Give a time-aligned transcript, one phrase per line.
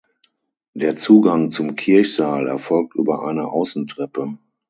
[0.73, 4.39] Der Zugang zum Kirchsaal erfolgt über eine Außentreppe.